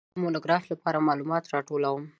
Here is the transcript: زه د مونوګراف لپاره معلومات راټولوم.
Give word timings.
زه 0.11 0.15
د 0.19 0.21
مونوګراف 0.21 0.63
لپاره 0.71 1.05
معلومات 1.07 1.43
راټولوم. 1.53 2.03